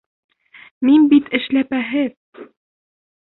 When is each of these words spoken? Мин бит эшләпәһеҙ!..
Мин 0.87 1.03
бит 1.11 1.29
эшләпәһеҙ!.. 1.39 2.43